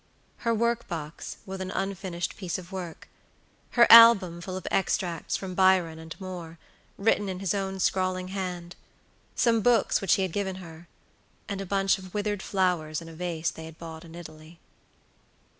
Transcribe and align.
Her 0.37 0.51
workbox, 0.55 1.35
with 1.45 1.61
an 1.61 1.69
unfinished 1.69 2.35
piece 2.35 2.57
of 2.57 2.71
work; 2.71 3.07
her 3.77 3.85
album 3.91 4.41
full 4.41 4.57
of 4.57 4.65
extracts 4.71 5.37
from 5.37 5.53
Byron 5.53 5.99
and 5.99 6.19
Moore, 6.19 6.57
written 6.97 7.29
in 7.29 7.39
his 7.39 7.53
own 7.53 7.79
scrawling 7.79 8.29
hand; 8.29 8.75
some 9.35 9.61
books 9.61 10.01
which 10.01 10.15
he 10.15 10.23
had 10.23 10.31
given 10.33 10.55
her, 10.55 10.87
and 11.47 11.61
a 11.61 11.67
bunch 11.67 11.99
of 11.99 12.15
withered 12.15 12.41
flowers 12.41 12.99
in 12.99 13.09
a 13.09 13.13
vase 13.13 13.51
they 13.51 13.65
had 13.65 13.77
bought 13.77 14.03
in 14.03 14.15
Italy. 14.15 14.59